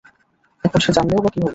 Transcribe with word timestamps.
এখন 0.63 0.79
সে 0.79 0.91
জানলেও 0.93 1.23
বা 1.23 1.29
কী 1.29 1.39
হবে? 1.39 1.49